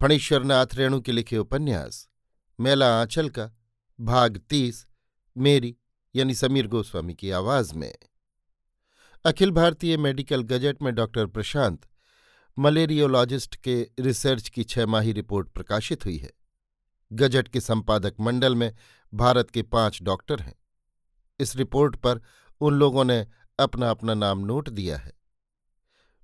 फणीश्वरनाथ 0.00 0.66
रेणु 0.74 1.00
के 1.00 1.12
लिखे 1.12 1.38
उपन्यास, 1.38 2.08
मेला 2.60 3.00
आंचल 3.00 3.28
का, 3.28 3.50
भाग 4.00 4.36
तीस, 4.36 4.86
मेरी, 5.36 5.76
यानी 6.16 6.34
समीर 6.34 6.66
गोस्वामी 6.66 7.14
की 7.14 7.30
आवाज़ 7.30 7.74
में। 7.74 7.94
अखिल 9.24 9.50
भारतीय 9.50 9.96
मेडिकल 9.96 10.42
गजट 10.42 10.82
में 10.82 10.94
डॉक्टर 10.94 11.26
प्रशांत, 11.26 11.88
मलेरियोलॉजिस्ट 12.58 13.56
के 13.56 13.90
रिसर्च 14.00 14.48
की 14.48 14.64
छह 14.64 14.86
माही 14.86 15.12
रिपोर्ट 15.12 15.48
प्रकाशित 15.48 16.04
हुई 16.04 16.16
है। 16.16 16.32
गजट 17.12 17.48
के 17.48 17.60
संपादक 17.60 18.14
मंडल 18.20 18.54
में 18.54 18.74
भारत 19.14 19.50
के 19.50 19.62
पाँच 19.62 20.02
डॉक्टर 20.02 20.40
हैं। 20.40 20.54
इस 21.40 21.56
रिपोर्ट 21.56 21.96
पर 21.96 22.20
उन 22.60 22.74
लोगों 22.74 23.04
ने 23.04 23.26
अपना 23.58 23.90
अपना 23.90 24.14
नाम 24.14 24.38
नोट 24.38 24.68
दिया 24.68 24.96
है। 24.96 25.12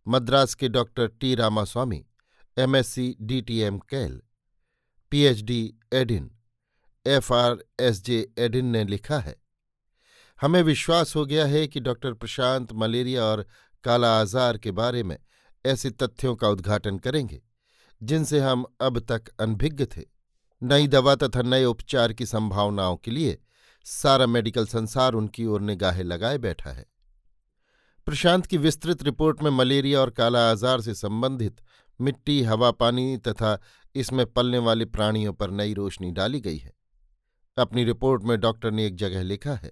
मद्रास 0.08 0.54
के 0.54 0.68
doctor 0.68 1.06
T. 1.06 1.34
Ramaswamy 1.34 2.06
MSc 2.56 3.14
DTM 3.20 3.78
Cal 3.78 4.20
PhD 5.12 5.74
Edin 5.92 6.30
FRSJ 7.06 8.18
Edin 8.38 8.66
ने 8.66 8.84
लिखा 8.84 9.18
है। 9.18 9.34
हमें 10.40 10.62
विश्वास 10.62 11.14
हो 11.16 11.24
गया 11.26 11.46
है 11.46 11.66
कि 11.68 11.80
डॉक्टर 11.80 12.12
प्रशांत 12.12 12.72
मलेरिया 12.72 13.24
और 13.24 13.46
काला 13.84 14.20
आजार 14.20 14.58
के 14.58 14.70
बारे 14.70 15.02
में 15.02 15.16
ऐसे 15.64 15.90
तथ्यों 15.92 16.34
का 16.36 16.48
उद्घाटन 16.48 16.98
करेंगे, 16.98 17.42
जिनसे 18.00 18.40
हम 18.40 18.64
अब 18.80 18.98
तक 19.00 19.28
अनभिज्ञ 19.40 19.86
थे। 19.86 20.04
नई 20.62 20.86
दवा 20.86 21.14
तथा 21.14 21.42
नए 21.42 21.64
उपचार 21.64 22.12
की 22.12 22.26
संभावनाओं 22.26 22.96
के 22.96 23.10
लिए 23.10 23.38
सारा 23.86 24.26
मेडिकल 24.26 24.66
संसार 24.66 25.12
उनकी 25.12 25.46
ओर 25.46 25.60
निगाहें 25.60 26.04
लगाए 26.04 26.38
बैठा 26.38 26.70
है। 26.70 26.86
प्रशांत 28.06 28.46
की 28.46 28.56
विस्तृत 28.56 29.02
रिपोर्ट 29.02 29.42
में 29.42 29.50
मलेरिया 29.50 30.00
और 30.00 30.10
काला 30.10 30.50
आजार 30.50 30.80
से 30.80 30.94
संबंधित 30.94 31.60
मिट्टी, 32.02 32.42
हवा, 32.42 32.70
पानी 32.72 33.16
तथा 33.18 33.58
इसमें 33.94 34.24
पलने 34.26 34.58
वाले 34.60 34.84
प्राणियों 34.86 35.32
पर 35.32 35.50
नई 35.52 35.74
रोशनी 35.74 36.10
डाली 36.12 36.40
गई 36.40 36.58
है। 36.58 36.72
अपनी 37.56 37.84
रिपोर्ट 37.84 38.22
में 38.22 38.38
डॉक्टर 38.40 38.70
ने 38.70 38.86
एक 38.86 38.96
जगह 38.96 39.22
लिखा 39.22 39.54
है, 39.54 39.70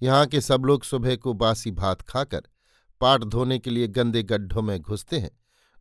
यहाँ 0.00 0.26
के 0.26 0.40
सब 0.40 0.64
लोग 0.64 0.84
सुबह 0.84 1.16
को 1.16 1.32
बासी 1.34 1.70
भात 1.72 2.02
खाकर 2.02 2.48
पाट 3.00 3.24
धोने 3.24 3.58
के 3.58 3.70
लिए 3.70 3.86
गंदे 3.88 4.22
गड्ढों 4.22 4.62
में 4.62 4.78
घुसते 4.80 5.18
हैं 5.18 5.30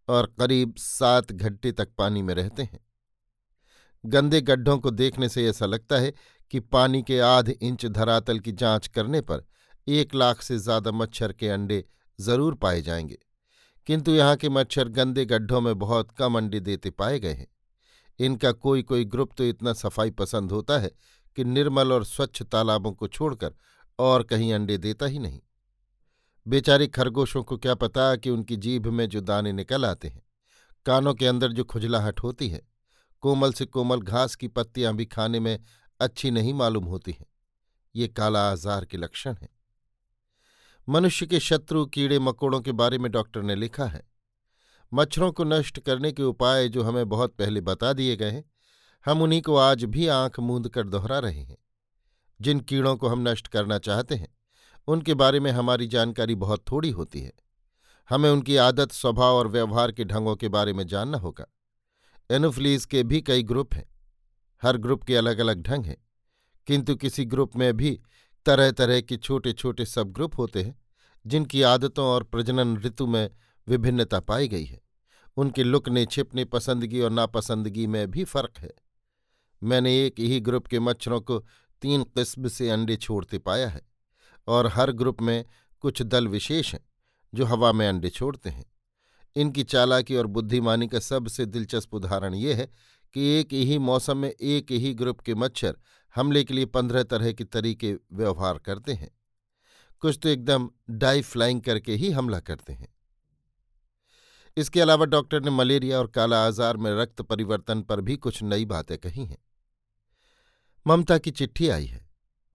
और 0.07 0.25
करीब 0.39 0.73
सात 0.77 1.31
घंटे 1.31 1.71
तक 1.71 1.89
पानी 1.97 2.21
में 2.21 2.33
रहते 2.33 2.63
हैं। 2.63 2.79
गंदे 4.03 4.41
गड्ढों 4.41 4.77
को 4.79 4.91
देखने 4.91 5.29
से 5.29 5.45
ऐसा 5.47 5.65
लगता 5.65 5.97
है 5.97 6.13
कि 6.53 6.59
पानी 6.59 7.01
के 7.03 7.19
आध 7.19 7.49
इंच 7.51 7.85
धरातल 7.87 8.39
की 8.39 8.51
जाँच 8.53 8.87
करने 8.87 9.21
पर 9.21 9.45
एक 9.87 10.15
लाख 10.15 10.41
से 10.41 10.57
ज़्यादा 10.57 10.91
मच्छर 10.91 11.33
के 11.33 11.49
अंडे 11.49 11.83
ज़रूर 12.19 12.55
पाए 12.55 12.81
जाएँगे। 12.81 13.17
किंतु 13.89 14.11
यहाँ 14.11 14.35
के 14.35 14.49
मच्छर 14.49 14.87
गंदे 14.87 15.25
गड्ढों 15.25 15.61
में 15.61 15.79
बहुत 15.79 16.11
कम 16.11 16.37
अंडे 16.37 16.59
देते 16.59 16.89
पाए 16.89 17.19
गए 17.19 17.33
हैं। 17.33 17.47
इनका 18.19 18.51
कोई 18.51 18.83
कोई 18.83 19.05
ग्रुप 19.05 19.31
तो 19.37 19.43
इतना 19.43 19.73
सफ़ाई 19.73 20.11
पसंद 20.11 20.51
होता 20.51 20.77
है 20.79 20.91
कि 21.35 21.43
निर्मल 21.43 21.93
और 21.93 22.05
स्वच्छ 22.05 22.43
तालाबों 22.43 22.91
को 22.91 23.07
छोड़कर 23.07 23.53
और 23.99 24.23
कहीं 24.23 24.53
अंडे 24.53 24.77
देता 24.77 25.05
ही 25.05 25.19
नहीं। 25.19 25.39
बेचारे 26.47 26.87
खरगोशों 26.87 27.43
को 27.43 27.57
क्या 27.57 27.75
पता 27.75 28.15
कि 28.15 28.29
उनकी 28.29 28.57
जीभ 28.57 28.87
में 28.87 29.09
जो 29.09 29.21
दाने 29.21 29.51
निकल 29.51 29.85
आते 29.85 30.07
हैं, 30.07 30.23
कानों 30.85 31.13
के 31.13 31.27
अंदर 31.27 31.51
जो 31.51 31.63
खुजलाहट 31.63 32.19
होती 32.19 32.49
है, 32.49 32.61
कोमल 33.21 33.53
से 33.53 33.65
कोमल 33.65 34.01
घास 34.01 34.35
की 34.35 34.47
पत्तियाँ 34.47 34.95
भी 34.95 35.05
खाने 35.05 35.39
में 35.39 35.59
अच्छी 35.99 36.31
नहीं 36.31 36.53
मालूम 36.53 36.85
होती 36.85 37.11
हैं। 37.11 37.25
ये 37.95 38.07
काला 38.07 38.51
आजार 38.51 38.85
के 38.85 38.97
लक्षण 38.97 39.35
हैं। 39.41 39.58
मनुष्य 40.89 41.25
के 41.25 41.39
शत्रु, 41.39 41.85
कीड़े, 41.85 42.19
मकोड़ों 42.19 42.61
के 42.61 42.71
बारे 42.71 42.97
में 42.97 43.11
डॉक्टर 43.11 43.41
ने 43.41 43.55
लिखा 43.55 43.85
है। 43.85 44.07
मच्छरों 44.93 45.31
को 45.31 45.43
नष्ट 45.43 45.79
करने 45.79 46.11
के 46.11 46.23
उपाय 46.23 46.69
जो 46.69 46.83
हमें 46.83 47.09
बहुत 47.09 47.35
पहले 47.35 47.61
बता 47.61 47.93
दिए 47.93 48.15
गए 48.15 48.31
हैं, 48.31 48.51
हम 49.05 49.21
उन्हीं 49.21 49.41
को 49.41 49.55
आज 49.55 49.83
भी 49.83 50.07
आँख 50.07 50.39
मूंद 50.39 50.69
कर 50.69 50.87
दोहरा 50.87 51.19
रहे 51.19 51.41
हैं। 51.41 51.57
जिन 52.41 52.59
कीड़ों 52.59 52.95
को 52.95 53.07
हम 53.07 53.29
नष्ट 53.29 53.47
करना 53.47 53.77
चाहते 53.77 54.15
हैं, 54.15 54.35
उनके 54.87 55.13
बारे 55.13 55.39
में 55.39 55.51
हमारी 55.51 55.87
जानकारी 55.87 56.35
बहुत 56.35 56.63
थोड़ी 56.71 56.89
होती 56.89 57.21
है। 57.21 57.33
हमें 58.09 58.29
उनकी 58.29 58.55
आदत, 58.55 58.91
स्वभाव 58.91 59.35
और 59.35 59.47
व्यवहार 59.47 59.91
के 59.91 60.03
ढंगों 60.03 60.35
के 60.35 60.47
बारे 60.47 60.73
में 60.73 60.87
जानना 60.87 61.17
होगा। 61.17 61.45
एनोफ्लीज 62.31 62.85
के 62.85 63.03
भी 63.03 63.21
कई 63.21 63.43
ग्रुप 63.43 63.73
हैं। 63.73 63.89
हर 64.61 64.77
ग्रुप 64.77 65.03
के 65.03 65.15
अलग 65.15 65.39
अलग 65.39 65.61
ढंग 65.61 65.85
हैं, 65.85 65.97
किंतु 66.67 66.95
किसी 66.95 67.25
ग्रुप 67.25 67.55
में 67.55 67.77
भी 67.77 67.99
तरह 68.49 68.71
तरह 68.71 69.01
के 69.01 69.17
छोटे 69.17 69.53
छोटे 69.53 69.85
सब 69.85 70.11
ग्रुप 70.11 70.37
होते 70.37 70.61
हैं, 70.63 70.75
जिनकी 71.25 71.61
आदतों 71.61 72.05
और 72.05 72.23
प्रजनन 72.23 72.77
ऋतु 72.77 73.07
में 73.07 73.29
विभिन्नता 73.67 74.19
पाई 74.19 74.47
गई 74.47 74.65
है। 74.65 74.81
उनके 75.37 75.63
लुकने, 75.63 76.05
छिपने, 76.05 76.45
पसंदगी 76.45 77.01
और 77.01 77.11
नापसंदगी 77.11 77.87
में 77.87 78.11
भी 78.11 78.23
फ़र्क 78.23 78.57
है। 78.57 78.73
मैंने 79.61 80.05
एक 80.05 80.19
ही 80.19 80.39
ग्रुप 80.39 80.67
के 80.67 80.79
मच्छरों 80.79 81.21
को 81.21 81.39
तीन 81.81 82.03
किस्म 82.03 82.47
से 82.47 82.69
अंडे 82.69 82.95
छोड़ते 82.95 83.37
पाया 83.39 83.69
है, 83.69 83.81
और 84.47 84.67
हर 84.67 84.91
ग्रुप 84.91 85.21
में 85.21 85.45
कुछ 85.83 86.01
दल 86.01 86.27
विशेष 86.27 86.73
हैं, 86.73 86.85
जो 87.33 87.45
हवा 87.45 87.71
में 87.71 87.87
अंडे 87.87 88.09
छोड़ते 88.09 88.49
हैं। 88.49 88.65
इनकी 89.35 89.63
चालाकी 89.63 90.15
और 90.15 90.27
बुद्धिमानी 90.27 90.87
का 90.87 90.99
सबसे 90.99 91.45
दिलचस्प 91.45 91.93
उदाहरण 91.93 92.33
ये 92.33 92.53
है 92.53 92.71
कि 93.13 93.29
एक 93.39 93.53
ही 93.53 93.77
मौसम 93.77 94.17
में 94.17 94.29
एक 94.31 94.71
ही 94.71 94.93
ग्रुप 94.93 95.19
के 95.19 95.35
मच्छर 95.35 95.77
हमले 96.15 96.43
के 96.43 96.53
लिए 96.53 96.65
पंद्रह 96.65 97.03
तरह 97.03 97.33
के 97.33 97.43
तरीके 97.43 97.93
व्यवहार 97.93 98.57
करते 98.57 98.93
हैं। 98.93 99.11
कुछ 99.99 100.19
तो 100.23 100.29
एकदम 100.29 100.69
डाई 100.89 101.21
फ्लाइंग 101.21 101.61
करके 101.61 101.95
ही 101.95 102.11
हमला 102.11 102.39
करते 102.39 102.73
हैं। 102.73 102.95
इसके 104.57 104.81
अलावा 104.81 105.05
डॉक्टर 105.05 105.41
ने 105.41 105.51
मलेरिया 105.51 105.99
और 105.99 106.07
काला 106.07 106.47
आजार 106.47 106.77
में 106.77 106.91
रक्त 106.91 107.21
परिवर्तन 107.21 107.81
पर 107.81 108.01
भी 108.01 108.17
कुछ 108.17 108.43
नई 108.43 108.65
बातें 108.65 108.97
कही 108.97 109.25
हैं। 109.25 109.37
ममता 110.87 111.17
की 111.17 111.31
चिट्ठी 111.31 111.69
आई 111.69 111.85
है। 111.85 112.09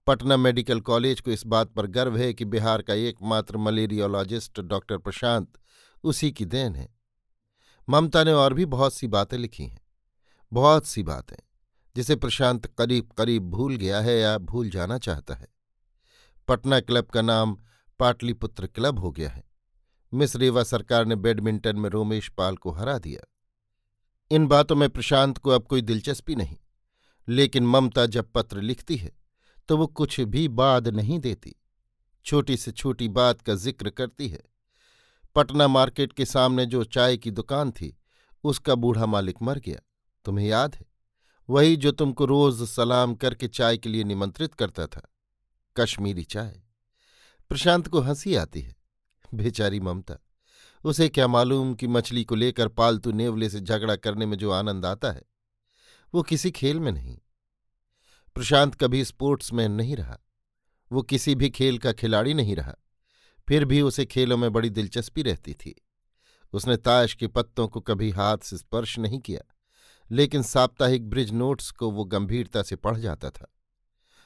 पटना 0.07 0.37
मेडिकल 0.37 0.81
कॉलेज 0.81 1.21
को 1.21 1.31
इस 1.31 1.45
बात 1.45 1.67
पर 1.67 1.87
गर्व 1.87 2.17
है 2.17 2.33
कि 2.33 2.45
बिहार 2.45 2.81
का 2.81 2.93
एकमात्र 2.93 3.57
मलेरियोलॉजिस्ट 3.57 4.59
डॉक्टर 4.59 4.97
प्रशांत 4.97 5.53
उसी 6.03 6.31
की 6.31 6.45
देन 6.45 6.75
है। 6.75 6.95
ममता 7.89 8.23
ने 8.23 8.33
और 8.33 8.53
भी 8.53 8.65
बहुत 8.65 8.93
सी 8.93 9.07
बातें 9.07 9.37
लिखी 9.37 9.63
हैं। 9.63 9.81
बहुत 10.53 10.85
सी 10.85 11.03
बातें। 11.03 11.44
जिसे 11.95 12.15
प्रशांत 12.15 12.65
करीब 12.77 13.09
करीब 13.17 13.49
भूल 13.49 13.75
गया 13.75 13.99
है 14.01 14.17
या 14.19 14.37
भूल 14.39 14.69
जाना 14.69 14.97
चाहता 14.99 15.35
है। 15.35 15.47
पटना 16.47 16.79
क्लब 16.81 17.05
का 17.05 17.21
नाम 17.21 17.57
पाटलिपुत्र 17.99 18.67
क्लब 18.67 18.99
हो 18.99 19.11
गया 19.11 19.29
है। 19.29 19.43
मिस 20.13 20.35
रेवा 20.35 20.63
सरकार 20.63 21.05
ने 21.05 21.15
बैडमिंटन 21.17 21.77
में 21.77 21.89
रोमेश 21.89 22.29
पाल 22.29 22.55
को 22.57 22.71
हरा 22.71 22.97
दिया। 22.99 23.25
इन 24.31 24.47
बातों 24.47 24.75
में 24.75 24.89
प्रशांत 24.89 25.37
को 25.37 25.49
अब 25.49 25.65
कोई 25.65 25.81
दिलचस्पी 25.83 26.35
नहीं, 26.35 26.57
लेकिन 27.27 27.67
ममता 27.67 28.05
जब 28.07 28.31
पत्र 28.31 28.61
लिखती 28.61 28.95
है 28.97 29.11
तो 29.69 29.77
वो 29.77 29.87
कुछ 29.89 30.19
भी 30.21 30.47
बाद 30.49 30.87
नहीं 30.87 31.19
देती। 31.19 31.55
छोटी 32.25 32.57
से 32.57 32.71
छोटी 32.71 33.07
बात 33.09 33.41
का 33.41 33.55
ज़िक्र 33.55 33.89
करती 33.89 34.27
है। 34.27 34.41
पटना 35.35 35.67
मार्केट 35.67 36.13
के 36.13 36.25
सामने 36.25 36.65
जो 36.65 36.83
चाय 36.85 37.17
की 37.17 37.31
दुकान 37.31 37.71
थी, 37.71 37.95
उसका 38.43 38.75
बूढ़ा 38.75 39.05
मालिक 39.05 39.41
मर 39.41 39.59
गया। 39.59 39.79
तुम्हें 40.25 40.47
याद 40.47 40.75
है? 40.75 40.85
वही 41.49 41.75
जो 41.75 41.91
तुमको 41.91 42.25
रोज 42.25 42.63
सलाम 42.69 43.15
करके 43.15 43.47
चाय 43.47 43.77
के 43.77 43.89
लिए 43.89 44.03
निमंत्रित 44.03 44.53
करता 44.53 44.87
था, 44.87 45.01
कश्मीरी 45.75 46.23
चाय। 46.23 46.61
प्रशांत 47.49 47.87
को 47.87 47.99
हँसी 47.99 48.35
आती 48.35 48.61
है। 48.61 48.75
बेचारी 49.33 49.79
ममता, 49.79 50.15
उसे 50.83 51.09
क्या 51.09 51.27
मालूम 51.27 51.73
कि 51.73 51.87
मछली 51.87 52.23
को 52.23 52.35
लेकर 52.35 52.67
पालतू 52.67 53.11
नेवले 53.11 53.49
से 53.49 53.59
झगड़ा 53.59 53.95
करने 53.95 54.25
में 54.25 54.37
जो 54.37 54.51
आनंद 54.51 54.85
आता 54.85 55.11
है, 55.11 55.21
वो 56.13 56.23
किसी 56.23 56.51
खेल 56.51 56.79
में 56.79 56.91
नहीं। 56.91 57.17
प्रशांत 58.35 58.75
कभी 58.75 59.05
स्पोर्ट्समैन 59.05 59.71
नहीं 59.71 59.95
रहा, 59.95 60.19
वो 60.91 61.01
किसी 61.01 61.35
भी 61.35 61.49
खेल 61.49 61.77
का 61.77 61.91
खिलाड़ी 61.91 62.33
नहीं 62.33 62.55
रहा, 62.55 62.75
फिर 63.47 63.65
भी 63.65 63.81
उसे 63.81 64.05
खेलों 64.05 64.37
में 64.37 64.51
बड़ी 64.53 64.69
दिलचस्पी 64.69 65.21
रहती 65.21 65.53
थी। 65.53 65.85
उसने 66.53 66.77
ताश 66.77 67.13
के 67.13 67.27
पत्तों 67.27 67.67
को 67.67 67.81
कभी 67.81 68.11
हाथ 68.11 68.37
से 68.37 68.57
स्पर्श 68.57 68.99
नहीं 68.99 69.19
किया। 69.19 69.54
लेकिन 70.11 70.43
साप्ताहिक 70.43 71.09
ब्रिज 71.09 71.31
नोट्स 71.31 71.71
को 71.71 71.91
वो 71.91 72.03
गंभीरता 72.05 72.63
से 72.63 72.75
पढ़ 72.75 72.97
जाता 72.97 73.29
था। 73.29 73.51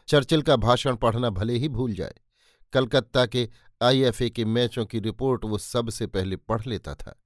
चर्चिल 0.08 0.42
का 0.42 0.56
भाषण 0.56 0.96
पढ़ना 0.96 1.30
भले 1.30 1.54
ही 1.54 1.70
भूल 1.70 1.94
जाए, 1.94 2.16
कलकत्ता 2.74 3.26
के 3.26 3.50
आईएफए 3.82 4.30
के 4.30 4.46
मैचों 4.46 4.86
की 4.86 5.00
रिपोर्ट 5.00 5.46
वो 5.46 5.58
सबसे 5.58 6.08
पहले 6.08 6.36
पढ़ 6.38 6.66
लेता 6.66 6.96
था। 6.96 7.20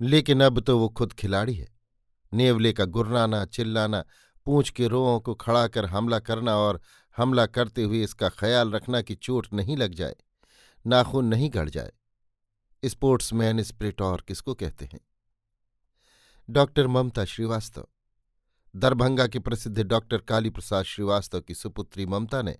लेकिन 0.00 0.40
अब 0.40 0.60
तो 0.60 0.78
वो 0.78 0.88
खुद 0.88 1.12
खिलाड़ी 1.12 1.54
है। 1.54 1.68
नेवले 2.32 2.72
का 2.72 2.84
गुर्राना, 2.84 3.44
चिल्लाना, 3.44 4.04
पूंछ 4.46 4.70
के 4.70 4.86
रोओं 4.88 5.20
को 5.20 5.34
खड़ा 5.34 5.66
कर 5.68 5.86
हमला 5.86 6.18
करना 6.18 6.56
और 6.56 6.80
हमला 7.16 7.46
करते 7.46 7.82
हुए 7.82 8.02
इसका 8.02 8.28
ख्याल 8.28 8.70
रखना 8.70 9.02
कि 9.02 9.14
चोट 9.14 9.46
नहीं 9.52 9.76
लग 9.76 9.94
जाए, 9.94 10.16
नाखून 10.86 11.24
नहीं 11.24 11.50
गड़ 11.54 11.68
जाए। 11.68 11.92
स्पोर्ट्समैन 12.84 13.62
स्प्रिट 13.62 14.00
और 14.02 14.24
किसको 14.28 14.54
कहते 14.54 14.84
हैं? 14.84 15.00
डॉक्टर 16.48 16.86
ममता 16.86 17.24
श्रीवास्तव। 17.24 17.86
दरभंगा 18.76 19.26
के 19.26 19.38
प्रसिद्ध 19.38 19.82
डॉक्टर 19.82 20.18
काली 20.18 20.50
प्रसाद 20.50 20.84
श्रीवास्तव 20.84 21.40
की 21.40 21.54
सुपुत्री 21.54 22.06
ममता 22.06 22.42
ने 22.42 22.56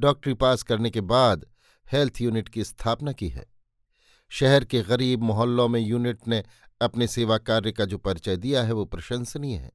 डॉक्टरी 0.00 0.34
पास 0.34 0.62
करने 0.62 0.90
के 0.90 1.00
बाद 1.00 1.46
हेल्थ 1.92 2.20
यूनिट 2.20 2.48
की 2.48 2.64
स्थापना 2.64 3.12
की 3.12 3.28
है। 3.28 3.46
शहर 4.28 4.64
के 4.64 4.82
गरीब 4.82 5.22
मोहल्लों 5.22 5.68
में 5.68 5.80
यूनिट 5.80 6.28
ने 6.28 6.44
अपने 6.80 7.06
सेवा 7.06 7.38
कार्य 7.38 7.72
का 7.72 7.84
जो 7.84 7.98
परिचय 7.98 8.36
दिया 8.36 8.62
है 8.62 8.72
वो 8.72 8.84
प्रशंसनीय 8.84 9.56
है। 9.56 9.72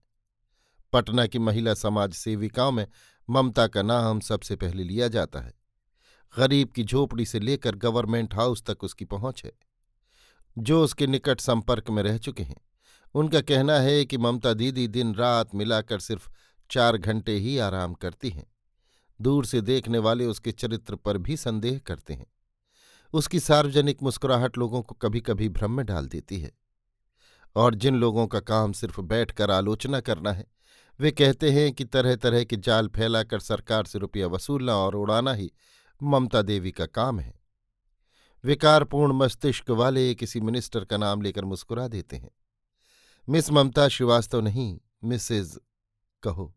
पटना 0.93 1.27
की 1.27 1.39
महिला 1.39 1.73
समाज 1.73 2.13
सेविकाओं 2.13 2.71
में 2.71 2.87
ममता 3.29 3.67
का 3.67 3.81
नाम 3.81 4.19
सबसे 4.19 4.55
पहले 4.55 4.83
लिया 4.83 5.07
जाता 5.07 5.39
है। 5.39 5.53
गरीब 6.37 6.69
की 6.69 6.83
झोपड़ी 6.83 7.25
से 7.25 7.39
लेकर 7.39 7.75
गवर्नमेंट 7.75 8.33
हाउस 8.33 8.63
तक 8.63 8.83
उसकी 8.83 9.05
पहुँच 9.05 9.43
है। 9.45 9.51
जो 10.57 10.83
उसके 10.83 11.07
निकट 11.07 11.39
संपर्क 11.39 11.89
में 11.89 12.03
रह 12.03 12.17
चुके 12.17 12.43
हैं। 12.43 12.61
उनका 13.13 13.41
कहना 13.41 13.79
है 13.79 14.05
कि 14.05 14.17
ममता 14.17 14.53
दीदी 14.53 14.87
दिन 14.87 15.15
रात 15.15 15.55
मिलाकर 15.55 15.99
सिर्फ़ 15.99 16.29
चार 16.71 16.97
घंटे 16.97 17.31
ही 17.31 17.57
आराम 17.57 17.93
करती 17.93 18.29
हैं। 18.29 18.51
दूर 19.21 19.45
से 19.45 19.61
देखने 19.61 19.97
वाले 19.97 20.25
उसके 20.25 20.51
चरित्र 20.51 20.95
पर 20.95 21.17
भी 21.17 21.37
संदेह 21.37 21.79
करते 21.79 22.13
हैं। 22.13 22.27
उसकी 23.13 23.39
सार्वजनिक 23.39 24.03
मुस्कुराहट 24.03 24.57
लोगों 24.57 24.81
को 24.81 24.95
कभी 24.95 25.21
कभी 25.21 25.49
भ्रम 25.49 25.71
में 25.71 25.85
डाल 25.85 26.07
देती 26.07 26.39
है। 26.39 26.51
और 27.55 27.75
जिन 27.75 27.95
लोगों 27.95 28.27
का 28.27 28.39
काम 28.39 28.71
सिर्फ़ 28.71 29.01
बैठकर 29.01 29.51
आलोचना 29.51 29.99
करना 29.99 30.31
है, 30.31 30.45
वे 30.99 31.11
कहते 31.11 31.51
हैं 31.51 31.71
कि 31.71 31.85
तरह 31.85 32.15
तरह 32.15 32.43
के 32.43 32.55
जाल 32.55 32.87
फैलाकर 32.87 33.39
सरकार 33.39 33.85
से 33.85 33.99
रुपया 33.99 34.27
वसूलना 34.27 34.75
और 34.75 34.95
उड़ाना 34.95 35.33
ही 35.33 35.51
ममता 36.03 36.41
देवी 36.41 36.71
का 36.71 36.85
काम 36.85 37.19
है। 37.19 37.39
विकारपूर्ण 38.43 39.13
मस्तिष्क 39.13 39.69
वाले 39.69 40.15
किसी 40.15 40.39
मिनिस्टर 40.39 40.85
का 40.85 40.97
नाम 40.97 41.21
लेकर 41.21 41.45
मुस्कुरा 41.45 41.87
देते 41.87 42.15
हैं। 42.15 42.31
मिस 43.29 43.51
ममता 43.51 43.87
श्रीवास्तव 43.87 44.41
नहीं 44.41 44.79
मिसेज 45.03 45.59
कहो। 46.23 46.55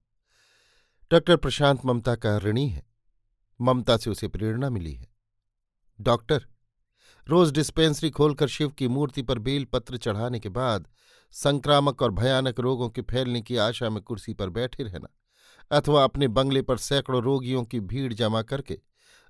डॉक्टर 1.10 1.36
प्रशांत 1.36 1.84
ममता 1.84 2.14
का 2.14 2.38
ऋणी 2.38 2.68
है। 2.68 2.82
ममता 3.60 3.96
से 3.96 4.10
उसे 4.10 4.28
प्रेरणा 4.28 4.70
मिली 4.70 4.92
है। 4.92 5.08
डॉक्टर, 6.00 6.46
रोज 7.28 7.52
डिस्पेंसरी 7.52 8.10
खोलकर 8.10 8.48
शिव 8.48 8.68
की 8.68 8.88
मूर्ति 8.88 9.22
पर 9.22 9.38
बेल 9.38 9.64
पत्र 9.64 9.96
चढ़ाने 9.96 10.40
के 10.40 10.48
बाद 10.48 10.88
संक्रामक 11.32 12.02
और 12.02 12.10
भयानक 12.10 12.60
रोगों 12.60 12.88
के 12.88 13.02
फैलने 13.02 13.42
की 13.42 13.56
आशा 13.56 13.90
में 13.90 14.02
कुर्सी 14.02 14.34
पर 14.34 14.50
बैठे 14.50 14.82
रहना, 14.82 15.08
अथवा 15.70 16.04
अपने 16.04 16.28
बंगले 16.28 16.62
पर 16.62 16.76
सैकड़ों 16.76 17.22
रोगियों 17.22 17.64
की 17.64 17.80
भीड़ 17.80 18.12
जमा 18.14 18.42
करके 18.42 18.80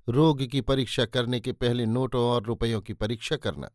रोग 0.08 0.46
की 0.46 0.60
परीक्षा 0.60 1.04
करने 1.04 1.40
के 1.40 1.52
पहले 1.52 1.86
नोटों 1.86 2.22
और 2.22 2.42
रुपयों 2.42 2.80
की 2.80 2.92
परीक्षा 2.92 3.36
करना 3.36 3.70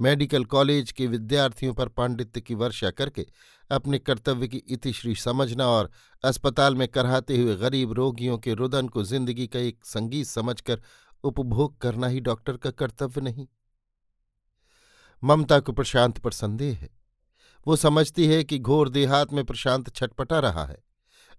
मेडिकल 0.00 0.44
कॉलेज 0.44 0.90
के 0.92 1.06
विद्यार्थियों 1.06 1.74
पर 1.74 1.88
पांडित्य 1.88 2.40
की 2.40 2.54
वर्षा 2.54 2.90
करके 2.90 3.26
अपने 3.70 3.98
कर्तव्य 3.98 4.48
की 4.48 4.62
इतिश्री 4.68 5.14
समझना 5.14 5.66
और 5.66 5.90
अस्पताल 6.24 6.74
में 6.74 6.86
कराते 6.88 7.36
हुए 7.36 7.56
गरीब 7.56 7.92
रोगियों 7.92 8.38
के 8.38 8.54
रुदन 8.54 8.88
को 8.88 9.02
ज़िंदगी 9.04 9.46
का 9.46 9.58
एक 9.58 9.84
संगीत 9.84 10.26
समझकर 10.26 10.82
उपभोग 11.24 11.78
करना 11.80 12.06
ही 12.06 12.20
डॉक्टर 12.20 12.56
का 12.56 12.70
कर्तव्य 12.70 13.20
नहीं। 13.20 13.46
ममता 15.22 15.58
को 15.60 15.72
प्रशांत 15.72 16.18
पर 16.18 16.32
संदेह 16.32 16.76
है। 16.76 16.88
वो 17.66 17.76
समझती 17.76 18.26
है 18.26 18.42
कि 18.44 18.58
घोर 18.58 18.88
देहात 18.88 19.32
में 19.32 19.44
प्रशांत 19.44 19.94
छटपटा 19.94 20.38
रहा 20.38 20.64
है, 20.64 20.78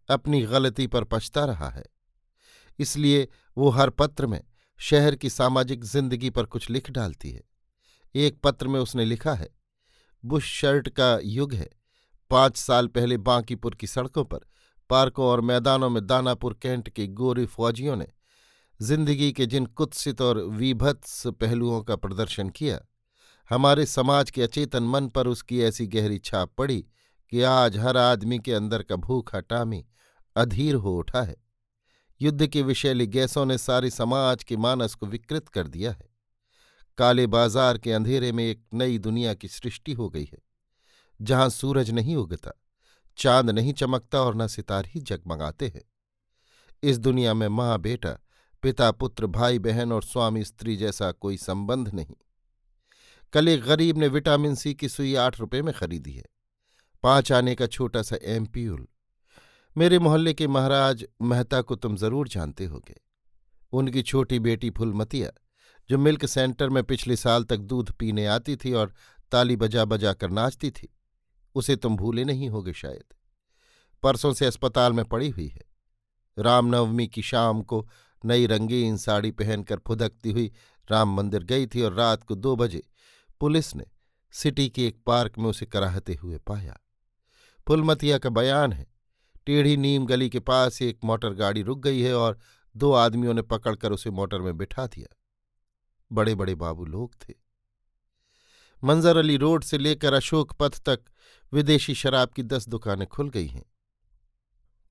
अपनी 0.09 0.41
गलती 0.41 0.87
पर 0.87 1.03
पछता 1.03 1.45
रहा 1.45 1.69
है। 1.69 1.83
इसलिए 2.79 3.27
वो 3.57 3.69
हर 3.69 3.89
पत्र 3.89 4.27
में 4.27 4.41
शहर 4.79 5.15
की 5.15 5.29
सामाजिक 5.29 5.83
ज़िंदगी 5.83 6.29
पर 6.29 6.45
कुछ 6.45 6.69
लिख 6.69 6.91
डालती 6.91 7.31
है। 7.31 7.41
एक 8.15 8.39
पत्र 8.43 8.67
में 8.67 8.79
उसने 8.79 9.05
लिखा 9.05 9.33
है, 9.33 9.49
बुश 10.23 10.51
शर्ट 10.51 10.89
का 10.89 11.17
युग 11.23 11.53
है। 11.53 11.69
पाँच 12.31 12.57
साल 12.57 12.87
पहले 12.87 13.17
बांकीपुर 13.19 13.75
की 13.75 13.87
सड़कों 13.87 14.23
पर, 14.23 14.39
पार्कों 14.89 15.25
और 15.25 15.41
मैदानों 15.41 15.89
में 15.89 16.05
दानापुर 16.07 16.57
कैंट 16.61 16.89
के 16.89 17.07
गोरे 17.09 17.45
फौजियों 17.47 17.95
ने 17.95 18.07
ज़िंदगी 18.79 19.31
के 19.31 19.45
जिन 19.45 19.65
कुत्सित 19.67 20.21
और 20.21 20.37
विभत्स 20.39 21.25
पहलुओं 21.31 21.81
का 21.81 21.95
प्रदर्शन 21.97 22.49
किया, 22.49 22.79
हमारे 23.49 23.85
समाज 23.85 24.31
के 24.31 24.41
अचेतन 24.43 24.83
मन 24.85 25.07
पर 25.07 25.27
उसकी 25.27 25.61
ऐसी 25.61 25.87
गहरी 25.87 26.17
छाप 26.19 26.53
पड़ी 26.57 26.79
कि 27.31 27.41
आज 27.43 27.77
हर 27.77 27.97
आदमी 27.97 28.39
के 28.39 28.53
अंदर 28.53 28.83
का 28.83 28.95
भूखा 28.97 29.39
टामी 29.39 29.85
अधीर 30.35 30.75
हो 30.75 30.97
उठा 30.97 31.21
है। 31.21 31.35
युद्ध 32.21 32.47
के 32.47 32.61
विषैली 32.61 33.07
गैसों 33.07 33.45
ने 33.45 33.57
सारे 33.57 33.89
समाज 33.89 34.43
के 34.43 34.57
मानस 34.57 34.93
को 34.95 35.05
विकृत 35.05 35.47
कर 35.47 35.67
दिया 35.67 35.91
है। 35.91 36.08
काले 36.99 37.25
बाज़ार 37.27 37.77
के 37.77 37.91
अंधेरे 37.91 38.31
में 38.31 38.43
एक 38.43 38.61
नई 38.73 38.97
दुनिया 38.99 39.33
की 39.33 39.47
सृष्टि 39.47 39.93
हो 39.93 40.09
गई 40.09 40.23
है, 40.23 40.39
जहाँ 41.19 41.49
सूरज 41.49 41.91
नहीं 41.91 42.15
उगता, 42.15 42.51
चाँद 43.17 43.49
नहीं 43.49 43.73
चमकता 43.73 44.21
और 44.21 44.35
न 44.35 44.47
सितार 44.47 44.85
ही 44.87 45.01
जगमगाते 45.01 45.67
हैं। 45.67 45.81
इस 46.83 46.97
दुनिया 46.97 47.33
में 47.33 47.47
माँ 47.49 47.79
बेटा 47.79 48.17
पिता, 48.63 48.91
पुत्र 48.91 49.27
भाई 49.27 49.59
बहन 49.59 49.91
और 49.91 50.03
स्वामी, 50.03 50.43
स्त्री 50.43 50.75
जैसा 50.77 51.11
कोई 51.11 51.37
संबंध 51.37 51.93
नहीं। 51.93 52.15
कल 53.33 53.47
एक 53.47 53.63
गरीब 53.63 53.97
ने 53.97 54.07
विटामिन 54.07 54.55
सी 54.55 54.73
की 54.73 54.89
सुई 54.89 55.15
आठ 55.15 55.39
रुपए 55.39 55.61
में 55.61 55.73
खरीदी 55.73 56.11
है। 56.11 56.25
पाँच 57.03 57.31
आने 57.31 57.55
का 57.55 57.67
छोटा 57.67 58.01
सा 58.01 58.17
एम्प्यूल 58.27 58.87
मेरे 59.75 59.99
मोहल्ले 59.99 60.33
के 60.33 60.47
महाराज 60.47 61.05
मेहता 61.21 61.61
को 61.61 61.75
तुम 61.75 61.95
ज़रूर 61.95 62.27
जानते 62.27 62.65
होगे। 62.65 62.95
उनकी 63.73 64.01
छोटी 64.03 64.39
बेटी 64.39 64.69
फुलमतिया 64.69 65.29
जो 65.89 65.97
मिल्क 65.97 66.25
सेंटर 66.25 66.69
में 66.69 66.83
पिछले 66.83 67.15
साल 67.15 67.43
तक 67.43 67.57
दूध 67.57 67.91
पीने 67.91 68.25
आती 68.25 68.55
थी 68.55 68.73
और 68.73 68.93
ताली 69.31 69.55
बजा 69.55 69.85
बजा 69.85 70.13
कर 70.13 70.29
नाचती 70.29 70.71
थी, 70.71 70.95
उसे 71.55 71.75
तुम 71.75 71.97
भूले 71.97 72.23
नहीं 72.23 72.49
होगे 72.49 72.73
शायद। 72.73 73.13
परसों 74.03 74.33
से 74.33 74.45
अस्पताल 74.45 74.93
में 74.93 75.05
पड़ी 75.05 75.29
हुई 75.29 75.47
है। 75.47 75.61
रामनवमी 76.39 77.07
की 77.07 77.21
शाम 77.21 77.61
को 77.61 77.87
नई 78.25 78.45
रंगीन 78.47 78.97
साड़ी 78.97 79.31
पहनकर 79.31 79.79
फुदकती 79.87 80.31
हुई 80.31 80.51
राम 80.91 81.15
मंदिर 81.15 81.43
गई 81.43 81.67
थी 81.67 81.81
और 81.81 81.93
रात 81.93 82.23
को 82.23 82.35
दो 82.35 82.55
बजे 82.55 82.83
पुलिस 83.39 83.75
ने 83.75 83.85
सिटी 84.31 84.69
के 84.69 84.87
एक 84.87 85.03
पार्क 85.05 85.37
में 85.37 85.45
उसे 85.45 85.65
कराहते 85.65 86.13
हुए 86.13 86.37
पाया। 86.37 86.79
फुलमतिया 87.67 88.17
का 88.17 88.29
बयान 88.29 88.73
है, 88.73 88.87
टेढ़ी 89.45 89.77
नीम 89.77 90.05
गली 90.05 90.29
के 90.29 90.39
पास 90.39 90.81
एक 90.81 90.99
मोटर 91.03 91.33
गाड़ी 91.33 91.61
रुक 91.61 91.79
गई 91.79 92.01
है 92.01 92.13
और 92.13 92.39
दो 92.75 92.91
आदमियों 92.93 93.33
ने 93.33 93.41
पकड़कर 93.41 93.91
उसे 93.91 94.09
मोटर 94.09 94.39
में 94.39 94.57
बिठा 94.57 94.87
दिया। 94.87 95.15
बड़े 96.11 96.35
बड़े 96.35 96.55
बाबू 96.55 96.85
लोग 96.85 97.15
थे। 97.15 97.33
मंजर 98.83 99.17
अली 99.17 99.37
रोड 99.37 99.63
से 99.63 99.77
लेकर 99.77 100.13
अशोक 100.13 100.53
पथ 100.53 100.79
तक 100.79 100.99
विदेशी 101.53 101.95
शराब 101.95 102.29
की 102.29 102.43
दस 102.43 102.67
दुकानें 102.69 103.07
खुल 103.07 103.29
गई 103.29 103.47
हैं। 103.47 103.65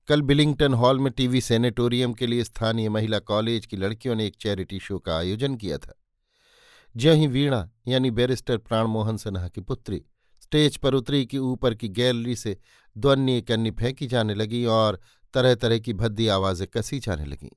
कल 0.07 0.21
बिलिंगटन 0.21 0.73
हॉल 0.73 0.99
में 0.99 1.13
टीवी 1.13 1.41
सेनेटोरियम 1.41 2.13
के 2.13 2.27
लिए 2.27 2.43
स्थानीय 2.43 2.89
महिला 2.89 3.19
कॉलेज 3.19 3.65
की 3.65 3.77
लड़कियों 3.77 4.15
ने 4.15 4.27
एक 4.27 4.35
चैरिटी 4.35 4.79
शो 4.79 4.99
का 4.99 5.17
आयोजन 5.17 5.55
किया 5.55 5.77
था। 5.77 5.93
ज्यों 6.95 7.15
ही 7.17 7.27
वीणा, 7.27 7.69
यानी 7.87 8.11
बैरिस्टर 8.11 8.57
प्राणमोहन 8.57 9.17
सिन्हा 9.17 9.47
की 9.47 9.61
पुत्री, 9.61 10.01
स्टेज 10.41 10.77
पर 10.77 10.93
उतरी 10.93 11.25
कि 11.25 11.37
ऊपर 11.37 11.73
की 11.73 11.89
गैलरी 11.89 12.35
से 12.35 12.57
ध्वनि 12.97 13.41
कन्नी 13.41 13.71
फेंकी 13.71 14.07
जाने 14.07 14.33
लगी 14.33 14.65
और 14.65 14.99
तरह 15.33 15.55
तरह 15.55 15.79
की 15.79 15.93
भद्दी 15.93 16.27
आवाज़ें 16.27 16.67
कसी 16.67 16.99
जाने 16.99 17.25
लगीं। 17.25 17.49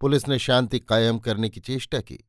पुलिस 0.00 0.28
ने 0.28 0.38
शांति 0.38 0.78
कायम 0.78 1.18
करने 1.18 1.48
की 1.48 1.60
चेष्टा 1.60 2.00
की। 2.00 2.28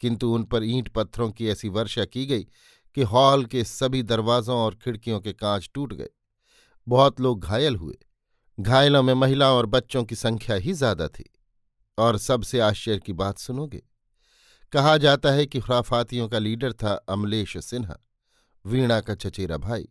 किंतु 0.00 0.34
उन 0.34 0.44
पर 0.44 0.64
ईंट 0.64 0.88
पत्थरों 0.88 1.30
की 1.30 1.48
ऐसी 1.48 1.68
वर्षा 1.68 2.04
की 2.04 2.26
गई 2.26 2.46
कि 2.94 3.02
हॉल 3.02 3.44
के 3.44 3.64
सभी 3.64 4.02
दरवाजों 4.02 4.56
और 4.56 4.74
खिड़कियों 4.74 5.20
के 5.20 5.32
कांच 5.32 5.70
टूट 5.74 5.92
गए। 5.92 6.08
बहुत 6.88 7.20
लोग 7.20 7.40
घायल 7.40 7.76
हुए। 7.76 7.96
घायलों 8.60 9.02
में 9.02 9.14
महिलाओं 9.14 9.56
और 9.56 9.66
बच्चों 9.66 10.04
की 10.04 10.14
संख्या 10.14 10.56
ही 10.56 10.72
ज़्यादा 10.72 11.08
थी। 11.08 11.30
और 11.98 12.18
सबसे 12.18 12.60
आश्चर्य 12.60 12.98
की 12.98 13.12
बात 13.12 13.38
सुनोगे? 13.38 13.82
कहा 14.72 14.96
जाता 14.96 15.30
है 15.30 15.46
कि 15.46 15.60
खुराफातियों 15.60 16.28
का 16.28 16.38
लीडर 16.38 16.72
था 16.72 16.92
अमलेश 17.08 17.56
सिन्हा, 17.56 17.96
वीणा 18.66 19.00
का 19.00 19.14
चचेरा 19.14 19.56
भाई। 19.56 19.88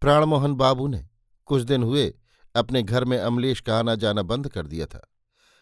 प्राणमोहन 0.00 0.54
बाबू 0.54 0.88
ने 0.88 1.06
कुछ 1.46 1.62
दिन 1.62 1.82
हुए 1.82 2.14
अपने 2.54 2.82
घर 2.82 3.04
में 3.04 3.18
अमलेश 3.18 3.60
का 3.60 3.78
आना 3.78 3.94
जाना 3.94 4.22
बंद 4.22 4.48
कर 4.48 4.66
दिया 4.66 4.86
था। 4.86 5.14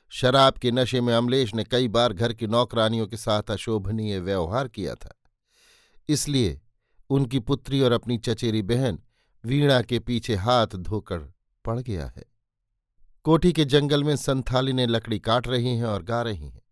शराब 0.08 0.54
के 0.54 0.70
नशे 0.70 1.00
में 1.00 1.14
अमलेश 1.14 1.54
ने 1.54 1.64
कई 1.64 1.88
बार 1.88 2.12
घर 2.12 2.32
की 2.32 2.46
नौकरानियों 2.46 3.06
के 3.06 3.16
साथ 3.16 3.42
अशोभनीय 3.42 4.20
व्यवहार 4.20 4.68
किया 4.68 4.94
था। 4.94 5.14
इसलिए 6.08 6.60
उनकी 7.10 7.38
पुत्री 7.38 7.80
और 7.80 7.92
अपनी 7.92 8.18
चचेरी 8.18 8.62
बहन 8.62 8.98
वीणा 9.44 9.82
के 9.82 9.98
पीछे 9.98 10.34
हाथ 10.34 10.66
धोकर 10.66 11.18
पड़ 11.64 11.80
गया 11.80 12.06
है। 12.06 12.24
कोठी 13.24 13.52
के 13.52 13.64
जंगल 13.64 14.04
में 14.04 14.16
संथाली 14.16 14.72
ने 14.72 14.86
लकड़ी 14.86 15.18
काट 15.18 15.48
रही 15.48 15.76
हैं 15.76 15.84
और 15.84 16.02
गा 16.02 16.22
रही 16.22 16.48
हैं। 16.48 16.62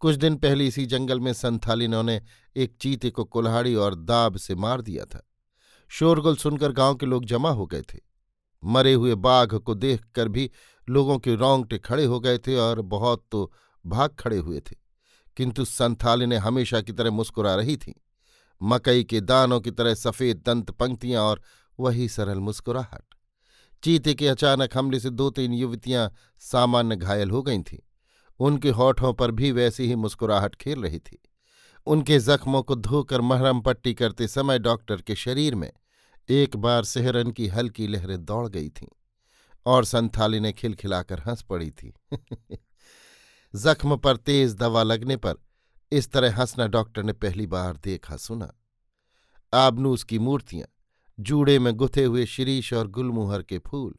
कुछ 0.00 0.16
दिन 0.16 0.36
पहले 0.36 0.66
इसी 0.66 0.86
जंगल 0.86 1.20
में 1.20 1.32
संथालिनों 1.32 2.02
ने 2.02 2.16
उन्हें 2.16 2.22
एक 2.56 2.76
चीते 2.80 3.10
को 3.10 3.24
कुल्हाड़ी 3.24 3.74
और 3.74 3.94
दाब 3.94 4.36
से 4.36 4.54
मार 4.54 4.80
दिया 4.80 5.04
था। 5.04 5.28
शोरगुल 5.88 6.36
सुनकर 6.36 6.72
गाँव 6.72 6.94
के 6.94 7.06
लोग 7.06 7.24
जमा 7.24 7.50
हो 7.50 7.66
गए 7.66 7.82
थे। 7.82 7.98
मरे 8.64 8.92
हुए 8.92 9.14
बाघ 9.14 9.54
को 9.54 9.74
देखकर 9.74 10.28
भी 10.28 10.50
लोगों 10.88 11.18
के 11.18 11.34
रोंगटे 11.34 11.78
खड़े 11.78 12.04
हो 12.04 12.20
गए 12.20 12.38
थे 12.38 12.56
और 12.56 12.80
बहुत 12.80 13.24
तो 13.30 13.52
भाग 13.86 14.10
खड़े 14.18 14.36
हुए 14.36 14.60
थे। 14.60 14.76
किंतु 15.36 15.64
संथाली 15.64 16.26
ने 16.26 16.36
हमेशा 16.36 16.80
की 16.80 16.92
तरह 16.92 17.10
मुस्कुरा 17.10 17.54
रही 17.54 17.76
थी। 17.76 18.02
मकई 18.62 19.04
के 19.04 19.20
दानों 19.20 19.60
की 19.60 19.70
तरह 19.70 19.94
सफ़ेद 19.94 20.42
दंत 20.46 20.70
पंक्तियाँ 20.70 21.22
और 21.22 21.42
वही 21.80 22.08
सरल 22.08 22.38
मुस्कुराहट। 22.38 23.02
चीते 23.82 24.14
के 24.14 24.28
अचानक 24.28 24.76
हमले 24.76 25.00
से 25.00 25.10
दो 25.10 25.30
तीन 25.30 25.52
युवतियाँ 25.52 26.12
सामान्य 26.38 26.96
घायल 26.96 27.30
हो 27.30 27.42
गई 27.42 27.58
थीं। 27.58 27.78
उनके 28.40 28.70
होठों 28.70 29.12
पर 29.12 29.30
भी 29.30 29.52
वैसी 29.52 29.86
ही 29.86 29.94
मुस्कुराहट 29.94 30.54
खेल 30.54 30.82
रही 30.82 30.98
थी। 30.98 31.22
उनके 31.86 32.18
जख्मों 32.18 32.62
को 32.62 32.74
धोकर 32.74 33.20
महरम 33.20 33.60
पट्टी 33.60 33.94
करते 33.94 34.28
समय 34.28 34.58
डॉक्टर 34.58 34.96
के 34.96 35.14
शरीर 35.14 35.54
में 35.54 35.72
एक 36.28 36.56
बार 36.56 36.84
सेहरन 36.84 37.30
की 37.30 37.46
हल्की 37.46 37.86
लहरें 37.86 38.24
दौड़ 38.24 38.48
गई 38.48 38.68
थीं। 38.68 38.88
और 39.66 39.84
संथाली 39.84 40.40
ने 40.40 40.52
खिलखिलाकर 40.52 41.20
हंस 41.20 41.42
पड़ी 41.42 41.70
थी। 41.70 41.94
जख्म 43.56 43.96
पर 43.96 44.16
तेज 44.16 44.54
दवा 44.54 44.82
लगने 44.82 45.16
पर 45.16 45.34
इस 45.92 46.12
तरह 46.12 46.36
हंसना 46.36 46.66
डॉक्टर 46.66 47.02
ने 47.02 47.12
पहली 47.12 47.46
बार 47.46 47.76
देखा 47.76 48.16
सुना। 48.16 48.52
आबनूस 49.54 50.04
की 50.04 50.18
मूर्तियाँ, 50.18 50.68
जूड़े 51.20 51.58
में 51.58 51.74
गुथे 51.74 52.04
हुए 52.04 52.26
शिरीष 52.26 52.72
और 52.72 52.88
गुलमुहर 52.88 53.42
के 53.42 53.58
फूल। 53.58 53.94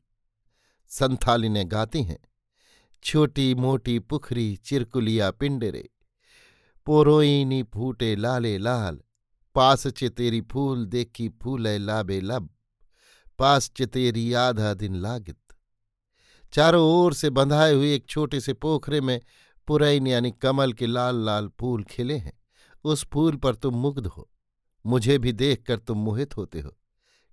संथाली 0.87 1.49
ने 1.49 1.65
गाती 1.65 2.03
हैं, 2.03 2.19
छोटी 3.03 3.55
मोटी 3.55 3.99
पुखरी 3.99 4.55
चिरकुलिया 4.55 5.31
पिंडरे, 5.31 5.89
पोरोईनी 6.85 7.63
फूटे 7.63 8.15
लाले 8.15 8.57
लाल, 8.57 8.99
पास 9.55 9.87
चे 9.87 10.09
तेरी 10.09 10.41
फूल 10.41 10.85
देखी 10.85 11.29
फूले 11.29 11.77
लाबे 11.77 12.21
लब, 12.21 12.49
पास 13.39 13.69
चे 13.69 13.85
तेरी 13.85 14.33
आधा 14.33 14.73
दिन 14.73 14.95
लागित। 14.95 15.37
चारों 16.53 16.83
ओर 16.83 17.13
से 17.13 17.29
बंधाए 17.29 17.73
हुए 17.73 17.95
एक 17.95 18.05
छोटे 18.05 18.39
से 18.39 18.53
पोखरे 18.53 19.01
में 19.01 19.21
पुरैन 19.67 20.07
यानी 20.07 20.31
कमल 20.31 20.73
के 20.73 20.85
लाल 20.85 21.15
लाल 21.25 21.47
फूल 21.47 21.83
खिले 21.83 22.17
हैं। 22.17 22.39
उस 22.83 23.05
फूल 23.05 23.35
पर 23.35 23.55
तुम 23.55 23.75
मुग्ध 23.75 24.07
हो। 24.07 24.31
मुझे 24.85 25.17
भी 25.17 25.31
देखकर 25.31 25.79
तुम 25.79 25.97
मोहित 25.97 26.37
होते 26.37 26.59
हो। 26.59 26.77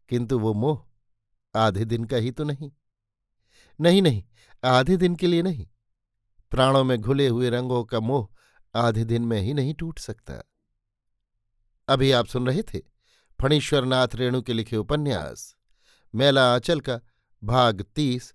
किंतु 0.09 0.39
वो 0.39 0.55
मोह 0.55 0.87
आधे 1.59 1.85
दिन 1.85 2.05
का 2.05 2.17
ही 2.17 2.31
तो 2.31 2.45
नहीं। 2.45 2.73
नहीं 3.81 4.03
नहीं, 4.03 4.25
आधे 4.65 4.97
दिन 4.97 5.17
के 5.17 5.27
लिए 5.27 5.43
नहीं। 5.43 5.69
प्राणों 6.51 6.85
में 6.85 6.99
घुले 6.99 7.29
हुए 7.29 7.51
रंगों 7.51 7.85
का 7.85 8.01
मोह 8.01 8.29
आधे 8.75 9.05
दिन 9.05 9.23
में 9.23 9.41
ही 9.41 9.55
नहीं 9.55 9.75
टूट 9.75 9.99
सकता। 9.99 10.45
अभी 11.89 12.13
आप 12.13 12.27
सुन 12.27 12.47
रहे 12.47 12.63
थे 12.63 12.79
फणीश्वरनाथ 13.41 14.09
रेणु 14.15 14.43
के 14.43 14.53
लिखे 14.53 14.77
उपन्यास। 14.77 15.57
मेला 16.15 16.55
आंचल 16.55 16.81
का, 16.81 17.01
भाग 17.45 17.83
तीस 17.83 18.35